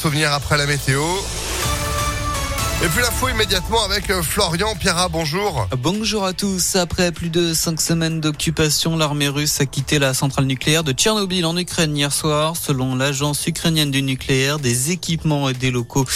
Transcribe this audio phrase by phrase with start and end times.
[0.00, 1.02] souvenirs après la météo.
[2.82, 5.68] Et puis l'info immédiatement avec euh, Florian Pierra, bonjour.
[5.82, 6.76] Bonjour à tous.
[6.76, 11.44] Après plus de cinq semaines d'occupation, l'armée russe a quitté la centrale nucléaire de Tchernobyl
[11.44, 12.56] en Ukraine hier soir.
[12.56, 16.06] Selon l'agence ukrainienne du nucléaire, des équipements et des locaux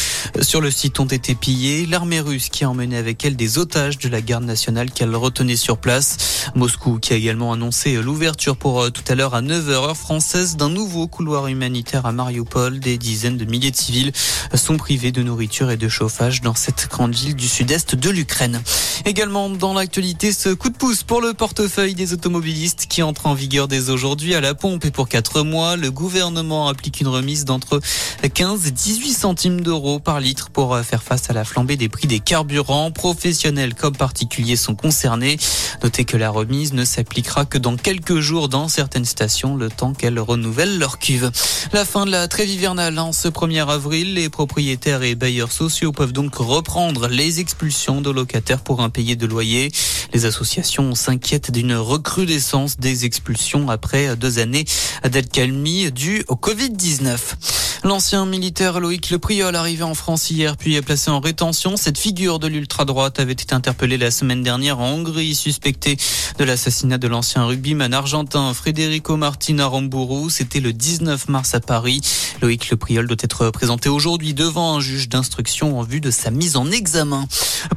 [0.40, 1.84] sur le site ont été pillés.
[1.84, 5.56] L'armée russe qui a emmené avec elle des otages de la garde nationale qu'elle retenait
[5.56, 6.48] sur place.
[6.54, 10.56] Moscou qui a également annoncé l'ouverture pour euh, tout à l'heure à 9h heure française
[10.56, 12.80] d'un nouveau couloir humanitaire à Mariupol.
[12.80, 14.12] Des dizaines de milliers de civils
[14.54, 18.62] sont privés de nourriture et de chauffage dans cette grande ville du sud-est de l'Ukraine.
[19.04, 23.34] Également dans l'actualité, ce coup de pouce pour le portefeuille des automobilistes qui entre en
[23.34, 27.44] vigueur dès aujourd'hui à la pompe et pour quatre mois, le gouvernement applique une remise
[27.44, 27.80] d'entre
[28.22, 32.06] 15 et 18 centimes d'euros par litre pour faire face à la flambée des prix
[32.06, 32.91] des carburants.
[32.91, 35.38] Professionnels comme particuliers sont concernés.
[35.82, 39.92] Notez que la remise ne s'appliquera que dans quelques jours dans certaines stations, le temps
[39.92, 41.30] qu'elles renouvellent leur cuve.
[41.72, 45.92] La fin de la trêve hivernale en ce 1er avril, les propriétaires et bailleurs sociaux
[45.92, 49.70] peuvent donc reprendre les expulsions de locataires pour impayés de loyer.
[50.12, 54.64] Les associations s'inquiètent d'une recrudescence des expulsions après deux années
[55.03, 57.64] d'alcalmie due au Covid-19.
[57.84, 61.77] L'ancien militaire Loïc Le Priol arrivé en France hier puis est placé en rétention.
[61.77, 65.98] Cette figure de l'ultra-droite avait été interpellée la semaine dernière en Hongrie, suspecté
[66.38, 70.30] de l'assassinat de l'ancien rugbyman argentin Federico Martina Rambourou.
[70.30, 72.00] C'était le 19 mars à Paris.
[72.40, 76.30] Loïc Le Priol doit être présenté aujourd'hui devant un juge d'instruction en vue de sa
[76.30, 77.27] mise en examen.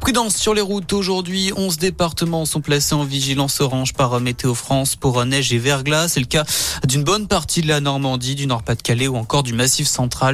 [0.00, 1.52] Prudence sur les routes aujourd'hui.
[1.54, 6.08] 11 départements sont placés en vigilance orange par Météo France pour neige et verglas.
[6.08, 6.44] C'est le cas
[6.86, 9.86] d'une bonne partie de la Normandie, du Nord-Pas-de-Calais ou encore du Massif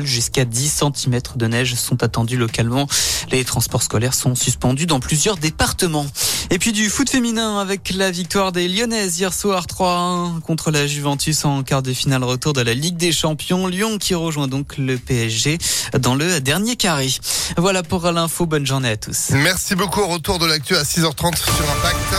[0.04, 2.86] Jusqu'à 10 cm de neige sont attendus localement.
[3.30, 6.06] Les transports scolaires sont suspendus dans plusieurs départements.
[6.50, 10.86] Et puis du foot féminin avec la victoire des Lyonnaises hier soir 3-1 contre la
[10.86, 13.66] Juventus en quart de finale retour de la Ligue des Champions.
[13.66, 15.58] Lyon qui rejoint donc le PSG
[15.98, 17.08] dans le dernier carré.
[17.56, 18.46] Voilà pour l'info.
[18.46, 19.30] Bonne journée à tous.
[19.30, 20.06] Merci beaucoup.
[20.06, 22.14] Retour de l'actu à 6h30 sur Impact.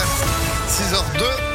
[0.68, 1.36] 6h02.